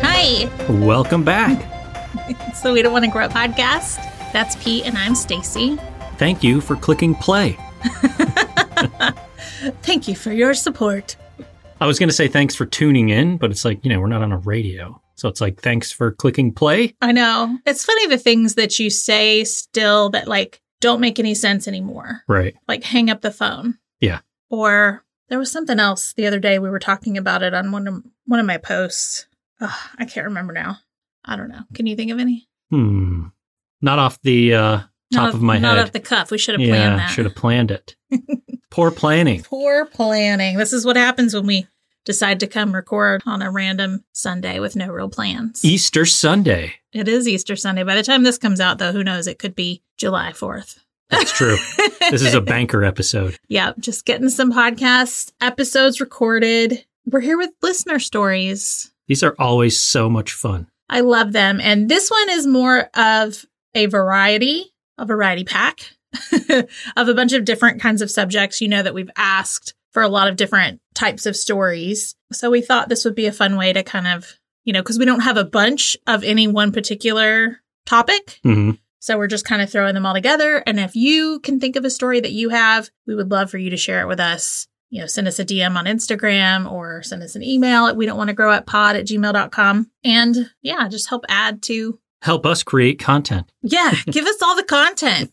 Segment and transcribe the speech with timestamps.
[0.00, 1.62] Hi, Welcome back.
[2.54, 3.96] so We Don't Want to Grow Up podcast.
[4.32, 5.78] That's Pete, and I'm Stacy.
[6.16, 7.58] Thank you for clicking play.
[9.82, 11.16] Thank you for your support.
[11.80, 14.08] I was going to say thanks for tuning in, but it's like, you know, we're
[14.08, 15.00] not on a radio.
[15.14, 16.94] So it's like, thanks for clicking play.
[17.00, 17.58] I know.
[17.66, 22.22] It's funny the things that you say still that like don't make any sense anymore.
[22.28, 22.54] Right.
[22.66, 23.78] Like hang up the phone.
[24.00, 24.20] Yeah.
[24.50, 27.86] Or there was something else the other day we were talking about it on one
[27.88, 29.26] of one of my posts.
[29.60, 30.78] Ugh, I can't remember now.
[31.24, 31.62] I don't know.
[31.74, 32.48] Can you think of any?
[32.70, 33.26] Hmm.
[33.82, 35.76] Not off the uh, top Not of my not head.
[35.76, 36.30] Not off the cuff.
[36.30, 37.08] We should have planned that.
[37.08, 37.96] should have planned it.
[38.70, 39.42] Poor planning.
[39.42, 40.56] Poor planning.
[40.56, 41.66] This is what happens when we
[42.08, 45.62] decide to come record on a random Sunday with no real plans.
[45.62, 46.72] Easter Sunday.
[46.90, 47.82] It is Easter Sunday.
[47.82, 49.26] By the time this comes out, though, who knows?
[49.26, 50.78] It could be July 4th.
[51.10, 51.58] That's true.
[52.10, 53.36] this is a banker episode.
[53.48, 56.82] yeah, just getting some podcast episodes recorded.
[57.04, 58.90] We're here with listener stories.
[59.06, 60.66] These are always so much fun.
[60.88, 61.60] I love them.
[61.60, 63.44] And this one is more of
[63.74, 65.92] a variety, a variety pack
[66.96, 70.08] of a bunch of different kinds of subjects, you know, that we've asked for a
[70.08, 72.14] lot of different types of stories.
[72.32, 74.98] So we thought this would be a fun way to kind of, you know, because
[74.98, 78.38] we don't have a bunch of any one particular topic.
[78.42, 80.62] hmm So we're just kind of throwing them all together.
[80.66, 83.58] And if you can think of a story that you have, we would love for
[83.58, 84.66] you to share it with us.
[84.90, 88.06] You know, send us a DM on Instagram or send us an email at we
[88.06, 89.90] don't want to grow up pod at gmail.com.
[90.04, 93.52] And yeah, just help add to, Help us create content.
[93.62, 95.30] yeah, give us all the content.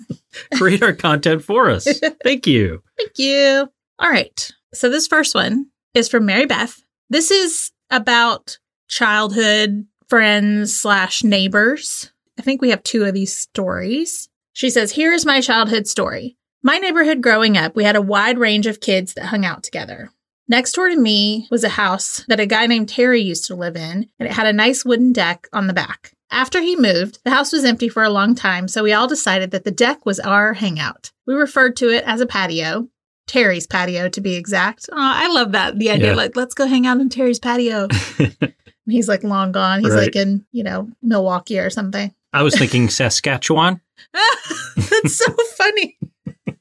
[0.56, 1.88] Create our content for us.
[2.24, 2.84] Thank you.
[2.98, 3.72] Thank you.
[4.00, 4.52] All right.
[4.74, 6.82] So this first one is from Mary Beth.
[7.10, 12.12] This is about childhood friends slash neighbors.
[12.38, 14.30] I think we have two of these stories.
[14.54, 16.38] She says, Here's my childhood story.
[16.62, 20.10] My neighborhood growing up, we had a wide range of kids that hung out together.
[20.48, 23.76] Next door to me was a house that a guy named Terry used to live
[23.76, 26.12] in, and it had a nice wooden deck on the back.
[26.32, 29.52] After he moved, the house was empty for a long time, so we all decided
[29.52, 31.12] that the deck was our hangout.
[31.26, 32.90] We referred to it as a patio,
[33.28, 34.90] Terry's patio to be exact.
[34.92, 35.78] Oh, I love that.
[35.80, 36.16] The idea, Yeah.
[36.16, 37.88] like, let's go hang out in Terry's patio.
[38.88, 39.80] He's like long gone.
[39.82, 40.04] He's Right.
[40.04, 42.14] like in, you know, Milwaukee or something.
[42.34, 43.82] I was thinking Saskatchewan.
[44.76, 45.98] That's so funny.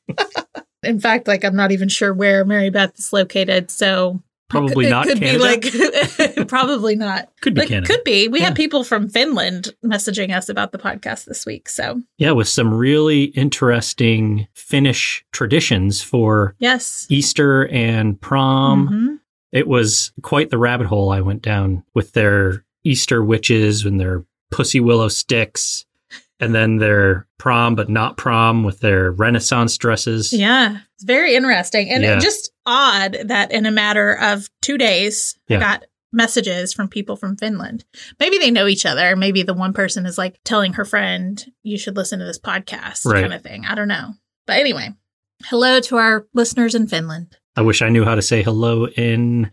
[0.83, 5.07] in fact, like I'm not even sure where Mary Beth is located, so Probably not
[5.07, 5.39] could Canada.
[5.39, 7.29] be like probably not.
[7.41, 7.87] Could be But Canada.
[7.87, 8.29] Could be.
[8.29, 8.47] We Yeah.
[8.47, 11.69] had people from Finland messaging us about the podcast this week.
[11.69, 17.07] So Yeah, with some really interesting Finnish traditions for yes.
[17.09, 18.89] Easter and prom.
[18.89, 19.19] Mhm.
[19.53, 24.25] It was quite the rabbit hole I went down with their Easter witches and their
[24.51, 25.84] pussy willow sticks,
[26.41, 30.33] and then their prom but not prom with their Renaissance dresses.
[30.33, 30.79] Yeah.
[30.95, 31.91] It's very interesting.
[31.91, 32.19] And Yeah.
[32.19, 37.37] just odd that in a matter of two days, I got messages from people from
[37.37, 37.85] Finland.
[38.21, 39.17] Maybe they know each other.
[39.17, 43.05] Maybe the one person is like telling her friend, you should listen to this podcast
[43.05, 43.23] Right.
[43.23, 43.67] kind of thing.
[43.67, 44.15] I don't know.
[44.47, 44.91] But anyway,
[45.47, 47.37] hello to our listeners in Finland.
[47.57, 49.51] I wish I knew how to say hello in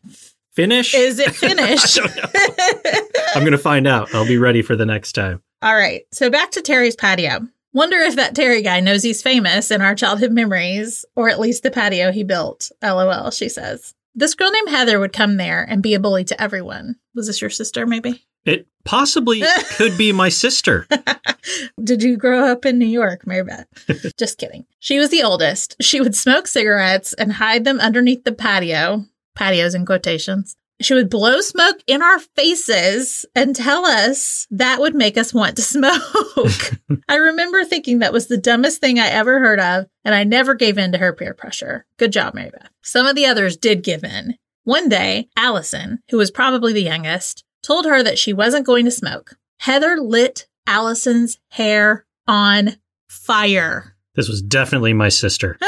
[0.54, 0.94] Finnish.
[0.94, 1.98] Is it Finnish?
[1.98, 3.02] I don't know.
[3.36, 4.14] I'm going to find out.
[4.14, 5.42] I'll be ready for the next time.
[5.62, 6.04] All right.
[6.12, 7.48] So back to Terry's patio.
[7.74, 11.64] Wonder if that Terry guy knows he's famous in our childhood memories, or at least
[11.64, 12.70] the patio he built.
[12.82, 13.94] LOL, she says.
[14.14, 16.98] This girl named Heather would come there and be a bully to everyone.
[17.16, 18.26] Was this your sister, maybe?
[18.44, 19.44] It possibly
[19.76, 20.86] could be my sister.
[21.84, 23.68] Did you grow up in New York, Mary Beth?
[24.18, 24.66] Just kidding.
[24.80, 25.76] She was the oldest.
[25.80, 29.06] She would smoke cigarettes and hide them underneath the patio,
[29.36, 30.58] patios in quotations.
[30.82, 35.56] She would blow smoke in our faces and tell us that would make us want
[35.56, 36.80] to smoke.
[37.08, 40.54] I remember thinking that was the dumbest thing I ever heard of, and I never
[40.54, 41.86] gave in to her peer pressure.
[41.98, 42.70] Good job, Mary Beth.
[42.82, 44.36] Some of the others did give in.
[44.64, 48.92] One day, Allison, who was probably the youngest, told her that she wasn't going to
[48.92, 49.36] smoke.
[49.60, 52.78] Heather lit Allison's hair on
[53.08, 53.96] fire.
[54.16, 55.58] This was definitely my sister.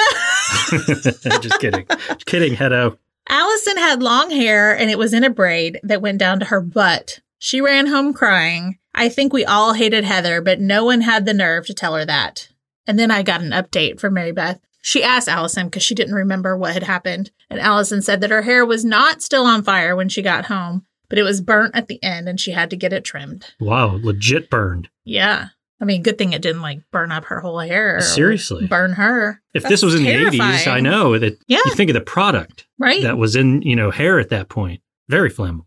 [0.69, 1.85] Just kidding.
[1.87, 2.97] Just kidding, Hedo.
[3.29, 6.61] Allison had long hair and it was in a braid that went down to her
[6.61, 7.19] butt.
[7.39, 8.79] She ran home crying.
[8.95, 12.05] I think we all hated Heather, but no one had the nerve to tell her
[12.05, 12.49] that.
[12.85, 14.59] And then I got an update from Mary Beth.
[14.81, 17.31] She asked Allison because she didn't remember what had happened.
[17.49, 20.85] And Allison said that her hair was not still on fire when she got home,
[21.09, 23.53] but it was burnt at the end and she had to get it trimmed.
[23.59, 24.89] Wow, legit burned.
[25.05, 25.49] Yeah.
[25.83, 27.99] I mean, good thing it didn't like burn up her whole hair.
[27.99, 28.67] Seriously.
[28.67, 29.41] Burn her.
[29.53, 31.59] If That's this was in the 80s, I know that Yeah.
[31.65, 33.01] you think of the product Right?
[33.03, 34.81] that was in, you know, hair at that point.
[35.09, 35.65] Very flammable.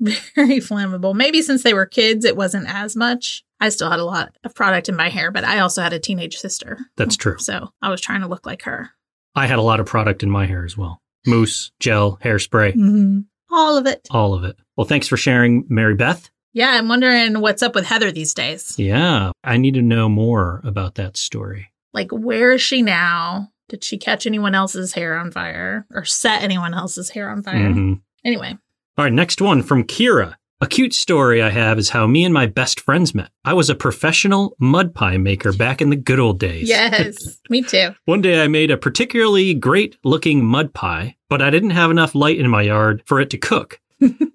[0.00, 1.14] very flammable.
[1.14, 3.42] Maybe since they were kids, it wasn't as much.
[3.60, 5.98] I still had a lot of product in my hair, but I also had a
[5.98, 6.78] teenage sister.
[6.96, 7.38] That's true.
[7.38, 8.90] So I was trying to look like her.
[9.34, 13.20] I had a lot of product in my hair as well mousse, gel, hairspray, Mm-hmm.
[13.50, 14.06] All of it.
[14.10, 14.56] all of it.
[14.76, 16.30] Well, thanks for sharing, Mary Beth.
[16.56, 18.78] Yeah, I'm wondering what's up with Heather these days.
[18.78, 21.70] Yeah, I need to know more about that story.
[21.92, 23.52] Like, where is she now?
[23.68, 27.56] Did she catch anyone else's hair on fire or set anyone else's hair on fire?
[27.58, 28.00] Mhm.
[28.24, 28.56] Anyway,
[28.96, 30.36] All right, next one from Kira.
[30.62, 33.28] A cute story I have is how me and my best friends met.
[33.44, 36.66] I was a professional mud pie maker back in the good old days.
[36.70, 37.90] yes, me too.
[38.06, 42.14] One day I made a particularly great looking mud pie, but I didn't have enough
[42.14, 43.78] light in my yard for it to cook.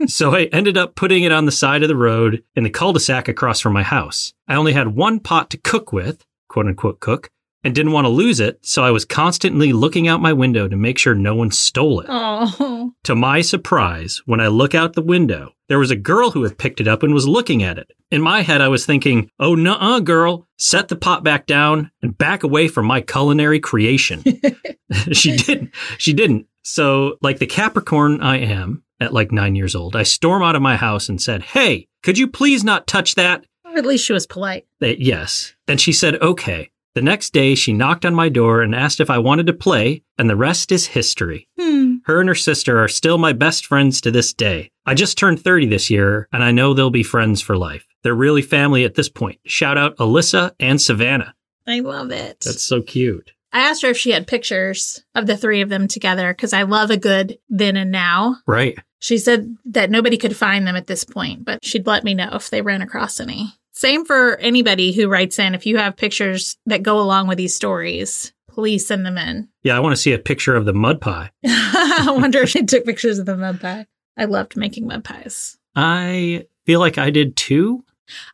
[0.07, 3.27] So I ended up putting it on the side of the road in the cul-de-sac
[3.27, 4.33] across from my house.
[4.47, 7.29] I only had one pot to cook with, quote unquote cook,
[7.63, 10.75] and didn't want to lose it, so I was constantly looking out my window to
[10.75, 12.07] make sure no one stole it.
[12.09, 16.43] Oh, To my surprise, when I look out the window, there was a girl who
[16.43, 17.91] had picked it up and was looking at it.
[18.09, 22.17] In my head, I was thinking, oh, nuh-uh, girl, set the pot back down and
[22.17, 24.23] back away from my culinary creation.
[25.11, 25.71] she didn't.
[25.97, 26.47] She didn't.
[26.63, 30.61] So, like the Capricorn I am at like nine years old, I storm out of
[30.61, 33.45] my house and said, hey, could you please not touch that?
[33.71, 34.65] or at least she was polite.
[34.79, 35.55] They, yes.
[35.67, 36.69] And she said, okay.
[36.93, 40.03] The next day, she knocked on my door and asked if I wanted to play,
[40.17, 41.47] and the rest is history.
[41.57, 41.95] Hmm.
[42.03, 44.71] Her and her sister are still my best friends to this day.
[44.85, 47.85] I just turned 30 this year, and I know they'll be friends for life.
[48.03, 49.39] They're really family at this point.
[49.45, 51.33] Shout out Alyssa and Savannah.
[51.65, 52.41] I love it.
[52.41, 53.31] That's so cute.
[53.53, 56.63] I asked her if she had pictures of the three of them together because I
[56.63, 58.37] love a good then and now.
[58.47, 58.77] Right.
[59.01, 62.29] She said that nobody could find them at this point, but she'd let me know
[62.33, 63.53] if they ran across any.
[63.73, 65.55] Same for anybody who writes in.
[65.55, 69.49] If you have pictures that go along with these stories, please send them in.
[69.63, 71.29] Yeah, I want to see a picture of the mud pie.
[71.45, 73.85] I wonder if they took pictures of the mud pie.
[74.17, 75.55] I loved making mud pies.
[75.75, 77.83] I feel like I did too.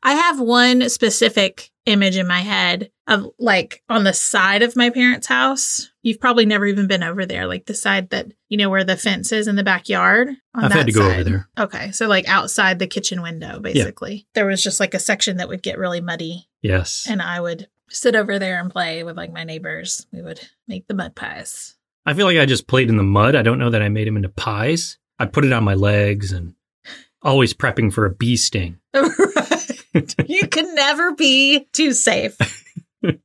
[0.04, 4.90] I have one specific image in my head of like on the side of my
[4.92, 5.90] parents' house.
[6.04, 8.96] You've probably never even been over there, like the side that, you know, where the
[8.98, 10.30] fence is in the backyard.
[10.54, 11.26] On I've had that to go over side.
[11.26, 11.50] there.
[11.58, 11.92] Okay.
[11.92, 14.28] So, like outside the kitchen window, basically.
[14.36, 17.08] There was just like a section that would get really muddy, Yes.
[17.10, 20.06] and I would sit over there and play with like my neighbors.
[20.12, 21.76] We would make the mud pies.
[22.06, 23.36] I feel like I just played in the mud.
[23.36, 24.98] I don't know that I made them into pies.
[25.20, 26.54] I put it on my legs and
[27.22, 28.80] always prepping for a bee sting.
[30.28, 32.38] you can never be too safe,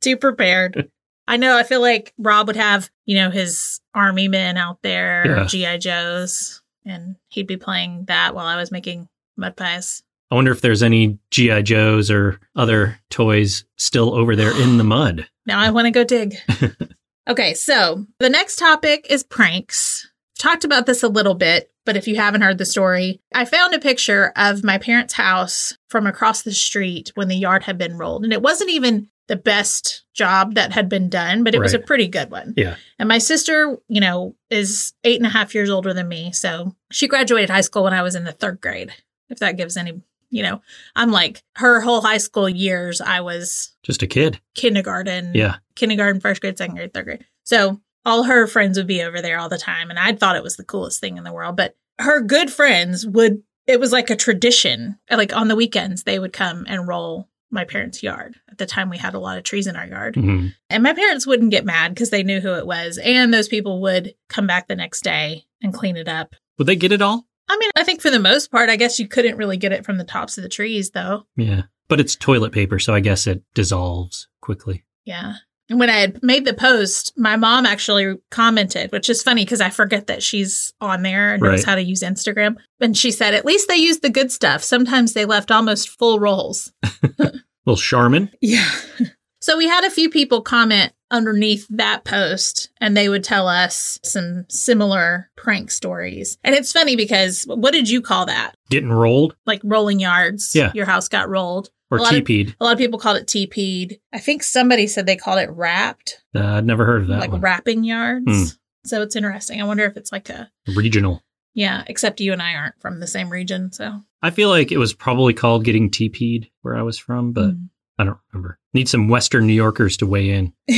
[0.00, 0.90] too prepared.
[1.28, 1.56] I know.
[1.56, 5.44] I feel like Rob would have, you know, his army men out there, Yeah.
[5.46, 10.02] GI Joes, and he'd be playing that while I was making mud pies.
[10.30, 11.60] I wonder if there's any G.I.
[11.62, 15.28] Joes or other toys still over there in the mud.
[15.46, 16.34] Now I want to go dig.
[17.28, 20.10] okay, so the next topic is pranks.
[20.38, 23.74] Talked about this a little bit, but if you haven't heard the story, I found
[23.74, 27.98] a picture of my parents' house from across the street when the yard had been
[27.98, 28.24] rolled.
[28.24, 31.78] And it wasn't even the best job that had been done, but it was a
[31.78, 32.54] pretty good one.
[32.56, 32.74] Yeah.
[32.98, 36.32] And my sister, you know, is eight and a half years older than me.
[36.32, 38.92] So she graduated high school when I was in the third grade,
[39.30, 40.60] if that gives any, you know,
[40.96, 44.40] I'm like her whole high school years, I was Just a kid.
[44.54, 45.56] kindergarten, Yeah.
[45.76, 47.24] kindergarten, first grade, second grade, third grade.
[47.44, 49.90] So all her friends would be over there all the time.
[49.90, 51.56] And I thought it was the coolest thing in the world.
[51.56, 54.98] But her good friends would, it was like a tradition.
[55.10, 58.34] Like on the weekends, they would come and roll my parents' yard.
[58.50, 60.16] At the time, we had a lot of trees in our yard.
[60.16, 62.98] hmm And my parents wouldn't get mad because they knew who it was.
[62.98, 66.34] And those people would come back the next day and clean it up.
[66.58, 67.26] Would they get it all?
[67.48, 69.84] I mean, I think for the most part, I guess you couldn't really get it
[69.84, 71.26] from the tops of the trees, though.
[71.36, 71.62] Yeah.
[71.88, 74.84] But it's toilet paper, so I guess it dissolves quickly.
[75.04, 75.34] Yeah.
[75.72, 79.62] And when I had made the post, my mom actually commented, which is funny because
[79.62, 81.64] I forget that she's on there and knows Right.
[81.64, 82.56] how to use Instagram.
[82.78, 84.62] And she said, at least they used the good stuff.
[84.62, 86.74] Sometimes they left almost full rolls.
[87.64, 88.30] Little Charmin.
[88.42, 88.68] Yeah.
[89.40, 93.98] so we had a few people comment underneath that post and they would tell us
[94.02, 96.36] some similar prank stories.
[96.44, 98.56] And it's funny because what did you call that?
[98.68, 100.54] Getting rolled Like rolling yards.
[100.54, 100.70] Yeah.
[100.74, 101.70] Your house got rolled.
[101.92, 103.98] Or A lot of- A lot of people called it TP'd.
[104.12, 106.22] I think somebody said they called it wrapped.
[106.34, 107.40] Uh, I'd never heard of that like one.
[107.40, 108.24] wrapping yards.
[108.26, 108.44] Hmm.
[108.84, 109.60] So it's interesting.
[109.60, 111.22] I wonder if it's like a Regional.
[111.54, 114.78] yeah, except you and I aren't from the same region, so I feel like it
[114.78, 117.68] was probably called getting TP'd where I was from, but Mm.
[117.98, 118.58] I don't remember.
[118.72, 120.52] Need some Western New Yorkers to weigh in.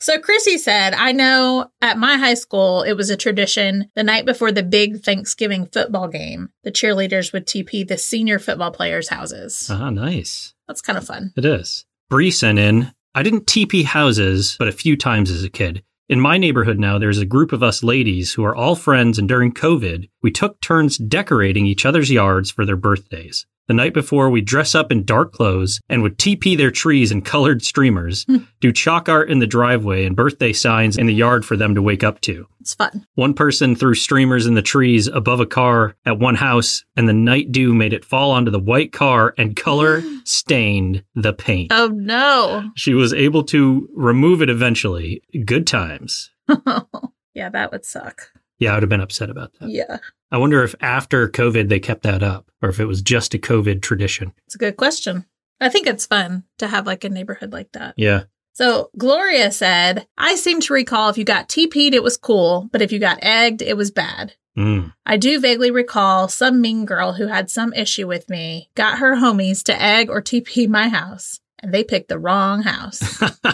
[0.00, 4.26] So Chrissy said, I know at my high school it was a tradition the night
[4.26, 9.68] before the big Thanksgiving football game, the cheerleaders would TP the senior football players' houses.
[9.70, 10.54] Ah, nice.
[10.68, 11.32] That's kind of fun.
[11.36, 11.84] It is.
[12.10, 15.82] Bree sent in, I didn't TP houses, but a few times as a kid.
[16.08, 19.28] In my neighborhood now, there's a group of us ladies who are all friends, and
[19.28, 23.46] during COVID, we took turns decorating each other's yards for their birthdays.
[23.68, 27.22] The night before, we dress up in dark clothes and would TP their trees in
[27.22, 28.38] colored streamers, hmm.
[28.60, 31.82] do chalk art in the driveway and birthday signs in the yard for them to
[31.82, 32.46] wake up to.
[32.60, 33.06] It's fun.
[33.14, 37.12] One person threw streamers in the trees above a car at one house, and the
[37.12, 41.72] night dew made it fall onto the white car and color stained the paint.
[41.72, 42.70] Oh no.
[42.76, 45.22] She was able to remove it eventually.
[45.44, 46.30] Good times.
[47.34, 48.32] yeah, that would suck.
[48.62, 49.68] Yeah, I would have been upset about that.
[49.68, 49.98] Yeah.
[50.30, 53.38] I wonder if after COVID they kept that up or if it was just a
[53.38, 54.32] COVID tradition.
[54.46, 55.26] It's a good question.
[55.60, 57.94] I think it's fun to have like a neighborhood like that.
[57.96, 58.24] Yeah.
[58.54, 62.82] So Gloria said, I seem to recall if you got TP'd, it was cool, but
[62.82, 64.34] if you got egged, it was bad.
[64.56, 64.92] Mm.
[65.06, 69.16] I do vaguely recall some mean girl who had some issue with me, got her
[69.16, 73.00] homies to egg or TP my house, they picked the wrong house.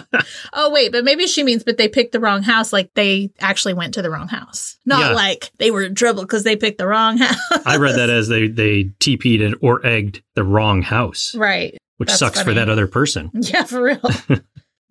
[0.53, 3.73] oh, wait, but maybe she means, but they picked the wrong house, like they actually
[3.73, 4.77] went to the wrong house.
[4.85, 5.13] Not Yeah.
[5.13, 7.37] like they were in trouble because they picked the wrong house.
[7.65, 11.77] I read that as they, they TP'd or egged the wrong house, right.
[11.97, 13.29] which That's sucks for that other person.
[13.39, 14.01] Yeah, for real.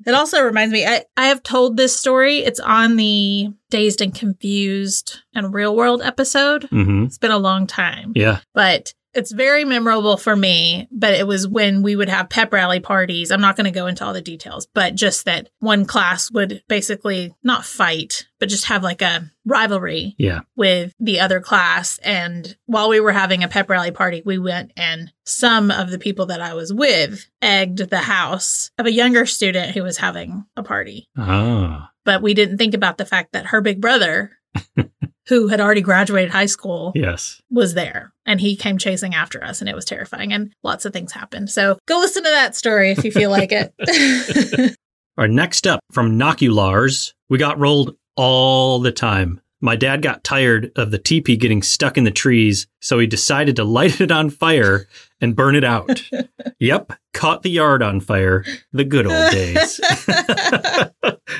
[0.06, 2.38] it also reminds me, I, I have told this story.
[2.38, 6.64] It's on the Dazed and Confused and Real World episode.
[6.70, 8.40] hmm It's been a long time, Yeah.
[8.54, 10.88] but it's very memorable for me.
[10.90, 13.30] But it was when we would have pep rally parties.
[13.30, 16.62] I'm not going to go into all the details, but just that one class would
[16.68, 20.40] basically not fight, but just have like a rivalry Yeah.
[20.56, 21.98] with the other class.
[21.98, 25.98] And while we were having a pep rally party, we went and some of the
[25.98, 30.44] people that I was with egged the house of a younger student who was having
[30.56, 31.08] a party.
[31.16, 31.90] Ah.
[32.04, 34.32] But we didn't think about the fact that her big brother,
[35.28, 37.40] who had already graduated high school, Yes.
[37.50, 40.92] was there and he came chasing after us and it was terrifying and lots of
[40.92, 41.50] things happened.
[41.50, 43.72] So go listen to that story if you feel like it.
[45.18, 49.40] All right, next up from Noculars, we got rolled all the time.
[49.60, 53.56] My dad got tired of the teepee getting stuck in the trees, so he decided
[53.56, 54.86] to light it on fire
[55.20, 56.02] and burn it out.
[56.60, 58.44] yep, caught the yard on fire.
[58.72, 59.76] The good old days.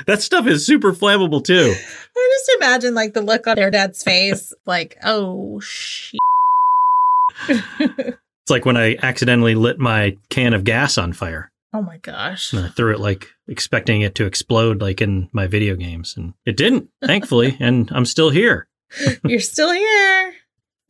[0.07, 1.73] that stuff is super flammable too.
[1.75, 6.19] I just imagine like the look on their dad's face, like, oh shit.
[7.49, 11.53] It's like when I accidentally lit my can of gas on fire.
[11.73, 12.53] Oh my gosh.
[12.53, 16.15] And I threw it like expecting it to explode like in my video games.
[16.17, 17.57] And it didn't, thankfully.
[17.61, 18.69] and I'm still here.
[19.25, 20.35] You're still here.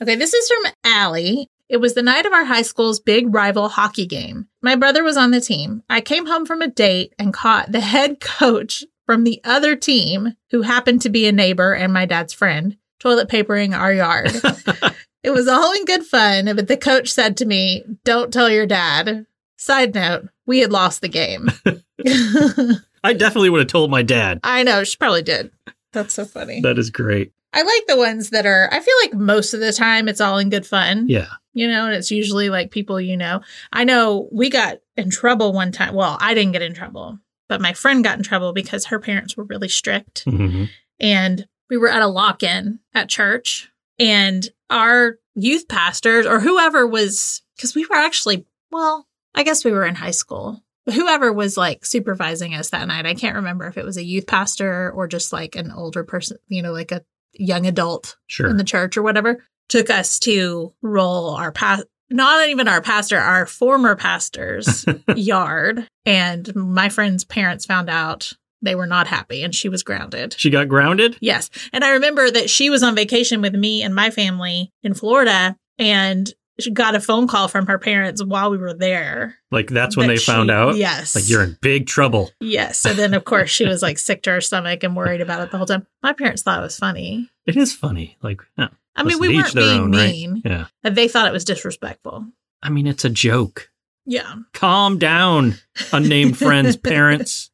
[0.03, 1.49] Okay, this is from Allie.
[1.69, 4.49] It was the night of our high school's big rival hockey game.
[4.63, 5.83] My brother was on the team.
[5.91, 10.35] I came home from a date and caught the head coach from the other team,
[10.51, 14.31] who happened to be a neighbor and my dad's friend, toilet papering our yard.
[15.23, 18.67] it was all in good fun, but the coach said to me, Don't tell your
[18.67, 19.27] dad.
[19.59, 21.51] Side note, we had lost the game.
[23.05, 24.39] I definitely would have told my dad.
[24.45, 25.51] I know, she probably did.
[25.93, 26.61] That's so funny.
[26.61, 27.33] That is great.
[27.53, 30.39] I like the ones that are, I feel like most of the time it's all
[30.39, 31.09] in good fun.
[31.09, 31.27] Yeah.
[31.55, 33.41] You know, and it's usually like people you know.
[33.73, 35.95] I know we got in trouble one time.
[35.95, 39.37] Well, I didn't get in trouble, but my friend got in trouble because her parents
[39.37, 40.23] were really strict.
[40.25, 40.67] hmm
[41.01, 46.87] And we were at a lock in at church, and our youth pastors or whoever
[46.87, 49.08] was, because we were actually, well,
[49.39, 50.61] I guess we were in high school.
[50.85, 54.05] But whoever was like supervising us that night, I can't remember if it was a
[54.05, 57.03] youth pastor or just like an older person, you know, like a
[57.35, 58.49] young adult Sure.
[58.49, 63.19] in the church or whatever, took us to roll our past, not even our pastor,
[63.19, 65.87] our former pastor's yard.
[66.07, 70.35] And my friend's parents found out they were not happy and she was grounded.
[70.39, 71.17] she got grounded?
[71.21, 71.51] Yes.
[71.73, 75.55] And I remember that she was on vacation with me and my family in Florida
[75.79, 79.37] and she got a phone call from her parents while we were there.
[79.51, 80.77] Like that's when that they found she- out?
[80.77, 81.15] Yes.
[81.15, 82.31] Like you're in big trouble.
[82.41, 82.79] Yes.
[82.79, 85.51] So then, of course, she was like sick to her stomach and worried about it
[85.51, 85.87] the whole time.
[86.03, 87.31] My parents thought it was funny.
[87.47, 88.17] It is funny.
[88.23, 88.69] Like, yeah.
[88.97, 90.11] I mean, we weren't being own, right?
[90.11, 90.43] mean.
[90.45, 90.67] Yeah.
[90.83, 92.27] but They thought it was disrespectful.
[92.63, 93.71] I mean, it's a joke.
[94.05, 94.35] Yeah.
[94.55, 95.55] Calm down,
[95.93, 97.51] unnamed friends, parents.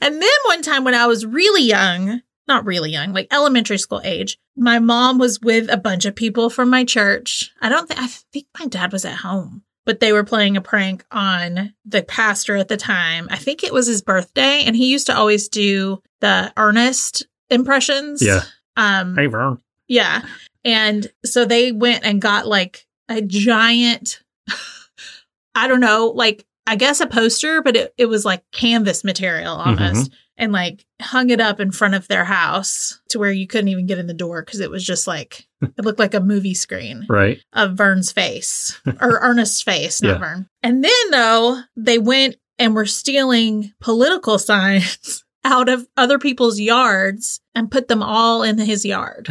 [0.00, 4.00] And then one time when I was really young, not really young, like elementary school
[4.04, 7.52] age, my mom was with a bunch of people from my church.
[7.60, 10.60] I don't think, I think my dad was at home, but they were playing a
[10.60, 13.28] prank on the pastor at the time.
[13.30, 18.22] I think it was his birthday, and he used to always do the Ernest impressions.
[18.22, 18.40] Yeah.
[18.76, 19.60] Um, Hey, Vern.
[19.86, 20.22] yeah.
[20.64, 24.22] And so they went and got like a giant,
[25.54, 29.54] I don't know, like I guess a poster, but it, it was like canvas material
[29.54, 30.10] almost.
[30.40, 33.86] And like hung it up in front of their house to where you couldn't even
[33.86, 37.04] get in the door because it was just like, it looked like a movie screen
[37.08, 37.40] Right.
[37.52, 40.18] of Vern's face or Ernest's face, not Yeah.
[40.18, 40.48] Vern.
[40.62, 47.40] And then though, they went and were stealing political signs out of other people's yards
[47.54, 49.28] and put them all in his yard.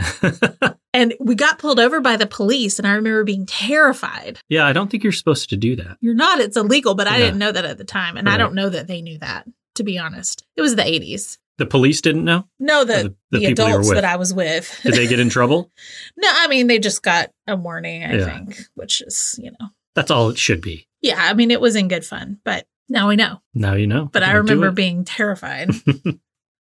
[0.93, 4.39] and we got pulled over by the police, and I remember being terrified.
[4.49, 5.97] yeah, I don't think you're supposed to do that.
[6.01, 8.17] You're not, it's illegal, but I didn't know that at the time.
[8.17, 9.45] And I don't know that they knew that,
[9.77, 10.43] to be honest.
[10.55, 11.38] It was the 80s.
[11.57, 12.48] The police didn't know?
[12.60, 14.79] No, the, the, the- the people you were adults that I was with.
[14.84, 15.72] Did they get in trouble?
[16.17, 18.25] no, I mean, they just got a warning, I Yeah.
[18.25, 19.67] think, which is, you know.
[19.96, 20.88] That's all it should be.
[21.01, 23.41] Yeah, I mean, it was in good fun, but now we know.
[23.55, 24.10] Now you know.
[24.13, 25.72] But I remember being terrified.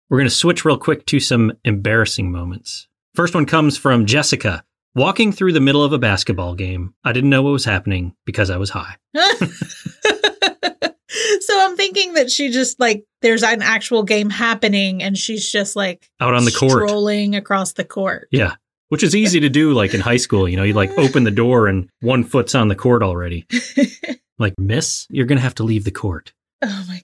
[0.09, 2.87] We're going to switch real quick to some embarrassing moments.
[3.13, 4.63] First one comes from Jessica.
[4.95, 8.49] Walking through the middle of a basketball game, I didn't know what was happening because
[8.49, 8.95] I was high.
[11.41, 15.75] so I'm thinking that she just like there's an actual game happening and she's just
[15.75, 16.87] like Out on the court.
[16.87, 18.27] strolling across the court.
[18.31, 18.55] Yeah.
[18.89, 20.47] Which is easy to do like in high school.
[20.47, 23.45] You know, you like open the door and one foot's on the court already.
[24.39, 26.31] Like, miss, you're going to have to leave the court.
[26.61, 27.01] Oh my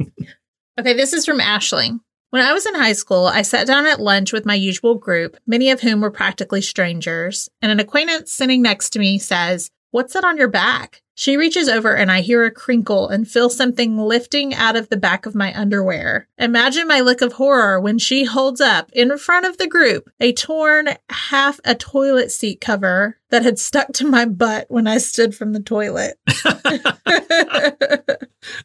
[0.00, 0.08] gosh.
[0.80, 2.00] okay, this is from Ashling.
[2.30, 5.36] When I was in high school, I sat down at lunch with my usual group,
[5.46, 10.12] many of whom were practically strangers, and an acquaintance sitting next to me says, What's
[10.12, 11.02] that on your back?
[11.18, 14.96] She reaches over and I hear a crinkle and feel something lifting out of the
[14.96, 16.28] back of my underwear.
[16.38, 20.32] Imagine my look of horror when she holds up in front of the group a
[20.32, 25.34] torn half a toilet seat cover that had stuck to my butt when I stood
[25.34, 26.20] from the toilet.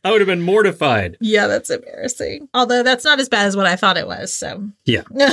[0.03, 1.17] I would have been mortified.
[1.19, 2.49] Yeah, that's embarrassing.
[2.53, 4.31] Although that's not as bad as what I thought it was.
[4.31, 5.01] So, Yeah.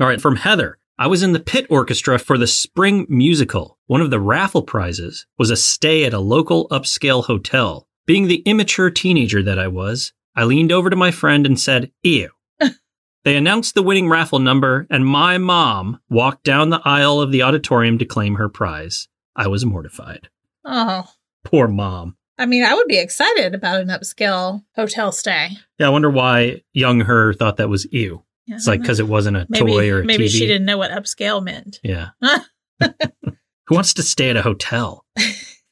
[0.00, 0.78] All right, from Heather.
[1.00, 3.78] I was in the pit orchestra for the spring musical.
[3.86, 7.88] One of the raffle prizes was a stay at a local upscale hotel.
[8.06, 11.90] Being the immature teenager that I was, I leaned over to my friend and said,
[12.02, 12.28] Ew.
[13.24, 17.40] they announced the winning raffle number, and my mom walked down the aisle of the
[17.40, 19.08] auditorium to claim her prize.
[19.34, 20.28] I was mortified.
[20.66, 21.08] oh,
[21.44, 22.18] Poor mom.
[22.36, 25.52] I mean, I would be excited about an upscale hotel stay.
[25.78, 28.22] Yeah, I wonder why young her thought that was ew.
[28.46, 30.30] Yeah, It's like because it wasn't a maybe, toy or a maybe TV.
[30.30, 31.78] she didn't know what upscale meant.
[31.84, 32.08] Yeah.
[32.80, 35.04] Who wants to stay at a hotel?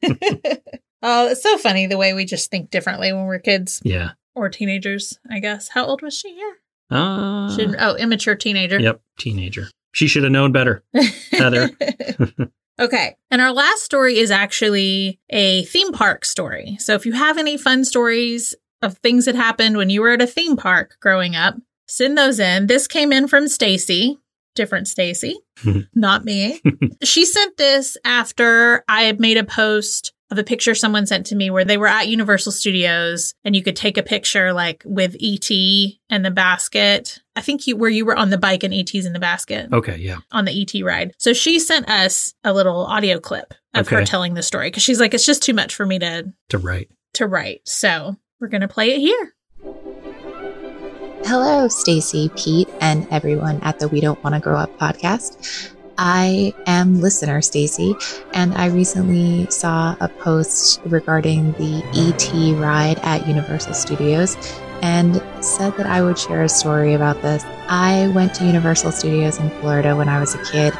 [0.04, 4.10] oh, it's so funny the way we just think differently when we're kids Yeah.
[4.34, 5.18] or teenagers.
[5.30, 5.68] I guess.
[5.68, 6.54] How old was she here?
[6.90, 8.78] Uh, She, oh, immature teenager.
[8.80, 9.68] yep, teenager.
[9.92, 10.84] She should have known better.
[11.32, 11.70] Heather.
[12.80, 13.16] okay.
[13.30, 16.76] And our last story is actually a theme park story.
[16.78, 20.22] So if you have any fun stories of things that happened when you were at
[20.22, 21.56] a theme park growing up,
[21.88, 22.66] send those in.
[22.66, 24.18] This came in from Stacy,
[24.54, 25.36] different Stacy,
[25.94, 26.60] not me.
[27.02, 31.34] she sent this after I had made a post of a picture someone sent to
[31.34, 35.16] me where they were at Universal Studios and you could take a picture like with
[35.22, 35.48] ET
[36.10, 37.22] and the basket.
[37.34, 39.96] I think you where you were on the bike and ET's in the basket Okay,
[39.96, 40.18] yeah.
[40.30, 41.12] on the ET ride.
[41.16, 45.00] So she sent us a little audio clip of her telling the story because she's
[45.00, 46.90] like, it's just too much for me to To write.
[47.14, 47.62] to write.
[47.64, 49.34] So we're gonna play it here.
[51.24, 55.72] Hello, Stacy, Pete, and everyone at the We Don't Want to Grow Up podcast.
[55.98, 57.94] I am listener Stacy,
[58.32, 64.36] and I recently saw a post regarding the ET ride at Universal Studios
[64.80, 67.44] and said that I would share a story about this.
[67.68, 70.72] I went to Universal Studios in Florida when I was a kid,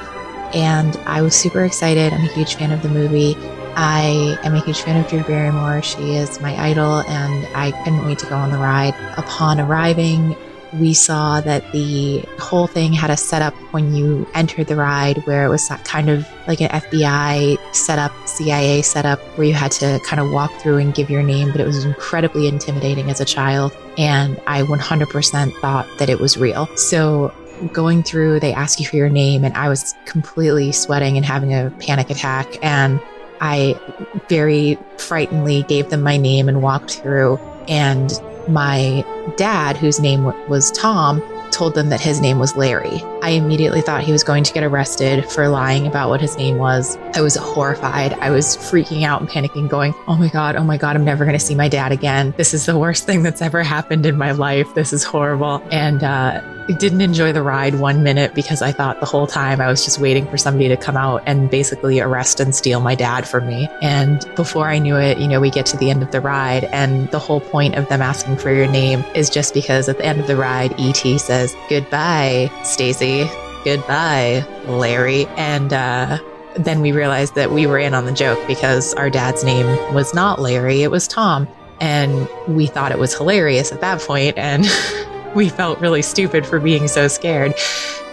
[0.55, 2.12] and I was super excited.
[2.12, 3.37] I'm a huge fan of the movie.
[3.81, 5.83] I am a huge fan of Drew Barrymore.
[5.83, 8.93] She is my idol, and I couldn't wait to go on the ride.
[9.17, 10.35] Upon arriving,
[10.81, 15.45] we saw that the whole thing had a setup when you entered the ride where
[15.45, 20.19] it was kind of like an FBI setup, CIA setup, where you had to kind
[20.19, 23.73] of walk through and give your name, but it was incredibly intimidating as a child.
[23.97, 26.67] And I 100% thought that it was real.
[26.75, 27.33] So
[27.73, 31.55] going through, they ask you for your name, and I was completely sweating and having
[31.55, 32.59] a panic attack.
[32.61, 33.01] And
[33.40, 33.81] I
[34.29, 37.38] very frighteningly gave them my name and walked through.
[37.68, 38.12] And
[38.48, 39.05] my
[39.37, 43.03] dad, whose name was Tom, told them that his name was Larry.
[43.23, 46.59] I immediately thought he was going to get arrested for lying about what his name
[46.59, 46.97] was.
[47.15, 48.13] I was horrified.
[48.15, 51.25] I was freaking out and panicking, going, Oh my God, oh my God, I'm never
[51.25, 52.35] going to see my dad again.
[52.37, 54.75] This is the worst thing that's ever happened in my life.
[54.75, 55.63] This is horrible.
[55.71, 59.59] And, uh, I didn't enjoy the ride one minute because I thought the whole time
[59.59, 62.95] I was just waiting for somebody to come out and basically arrest and steal my
[62.95, 63.71] dad from me.
[63.81, 66.65] And before I knew it, you know, we get to the end of the ride,
[66.65, 70.05] and the whole point of them asking for your name is just because at the
[70.05, 71.38] end of the ride, ET says,
[71.68, 73.29] Goodbye, Stacy.
[73.64, 75.27] Goodbye, Larry.
[75.37, 76.18] And, uh,
[76.59, 80.12] then we realized that we were in on the joke because our dad's name was
[80.14, 81.48] not Larry, it was Tom.
[81.81, 84.66] And we thought it was hilarious at that point, and
[85.37, 87.55] we felt really stupid for being so scared.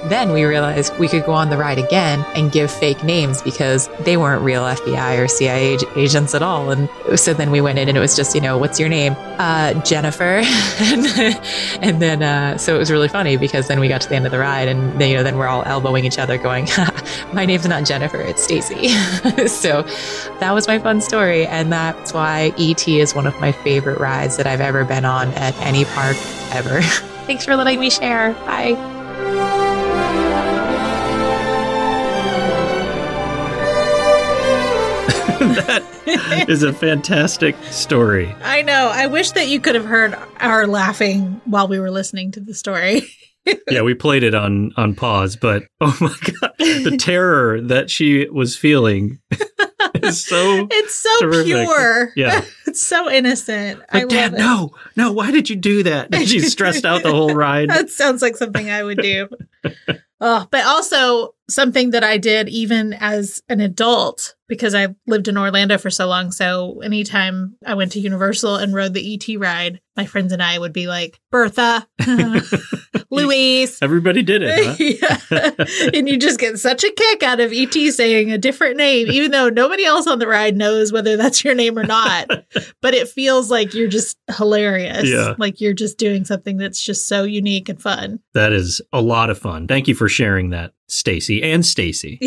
[0.09, 3.89] Then we realized we could go on the ride again and give fake names because
[4.01, 6.69] they weren't real FBI or CIA agents at all.
[6.69, 6.89] And
[7.19, 9.15] so then we went in and it was just, you know, what's your name?
[9.39, 10.41] Uh, Jennifer.
[11.81, 14.25] and then, uh, so it was really funny because then we got to the end
[14.25, 16.67] of the ride and you know, then we're all elbowing each other going,
[17.33, 18.89] my name's not Jennifer, it's Stacy.
[19.47, 19.81] so
[20.39, 21.47] that was my fun story.
[21.47, 25.29] And that's why ET is one of my favorite rides that I've ever been on
[25.29, 26.17] at any park
[26.51, 26.81] ever.
[27.25, 28.33] Thanks for letting me share.
[28.45, 29.53] Bye.
[35.55, 38.33] That is a fantastic story.
[38.43, 38.89] I know.
[38.93, 42.53] I wish that you could have heard our laughing while we were listening to the
[42.53, 43.03] story.
[43.69, 48.27] yeah, we played it on on pause, but oh my god, the terror that she
[48.29, 49.19] was feeling
[49.95, 51.45] is so It's so terrific.
[51.67, 52.11] pure.
[52.15, 52.43] Yeah.
[52.67, 53.81] it's so innocent.
[53.91, 54.37] I like love dad, it.
[54.39, 56.13] no, no, why did you do that?
[56.15, 57.69] She's stressed out the whole ride.
[57.69, 59.29] That sounds like something I would do.
[60.21, 65.37] oh, but also something that I did even as an adult because I lived in
[65.37, 66.31] Orlando for so long.
[66.31, 70.59] So anytime I went to Universal and rode the ET ride, my friends and I
[70.59, 71.87] would be like, Bertha,
[73.11, 73.79] Louise.
[73.81, 74.99] Everybody did it.
[75.01, 75.89] Huh?
[75.93, 79.31] and you just get such a kick out of ET saying a different name, even
[79.31, 82.27] though nobody else on the ride knows whether that's your name or not.
[82.81, 85.07] but it feels like you're just hilarious.
[85.07, 85.35] Yeah.
[85.37, 88.19] Like you're just doing something that's just so unique and fun.
[88.33, 89.67] That is a lot of fun.
[89.67, 92.19] Thank you for sharing that, Stacy and Stacy.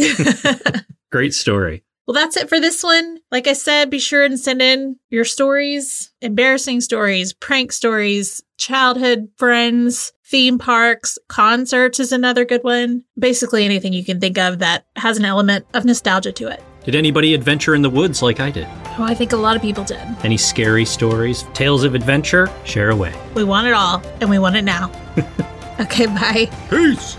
[1.10, 1.84] Great story.
[2.06, 3.18] Well, that's it for this one.
[3.30, 9.28] Like I said, be sure and send in your stories, embarrassing stories, prank stories, childhood
[9.36, 13.04] friends, theme parks, concerts is another good one.
[13.18, 16.62] Basically, anything you can think of that has an element of nostalgia to it.
[16.84, 18.66] Did anybody adventure in the woods like I did?
[18.98, 20.00] Oh, I think a lot of people did.
[20.24, 22.50] Any scary stories, tales of adventure?
[22.64, 23.12] Share away.
[23.34, 24.90] We want it all, and we want it now.
[25.80, 26.50] okay, bye.
[26.70, 27.18] Peace.